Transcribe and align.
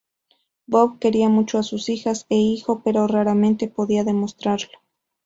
Bob 0.65 0.97
quería 0.97 1.29
mucho 1.29 1.59
a 1.59 1.63
sus 1.63 1.87
hijas 1.87 2.25
e 2.29 2.35
hijo, 2.35 2.81
pero 2.83 3.05
raramente 3.05 3.67
podía 3.67 4.03
demostrarlo. 4.03 4.79